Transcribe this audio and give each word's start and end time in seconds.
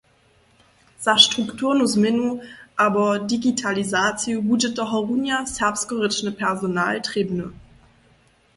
Za 1.01 1.17
strukturnu 1.17 1.85
změnu 1.95 2.29
abo 2.85 3.05
digitalizaciju 3.31 4.37
budźe 4.47 4.69
tohorunja 4.79 5.37
serbskorěčny 5.55 6.31
personal 6.41 6.95
trěbny. 7.07 7.47